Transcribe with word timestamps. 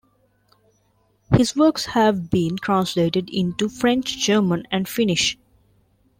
His 1.37 1.55
works 1.55 1.85
have 1.85 2.31
been 2.31 2.57
translated 2.57 3.29
into 3.29 3.69
French, 3.69 4.17
German 4.17 4.63
and 4.71 4.89
Finnish. 4.89 5.37